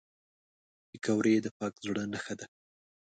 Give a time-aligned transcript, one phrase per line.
[0.89, 2.45] پکورې د پاک زړه نښه ده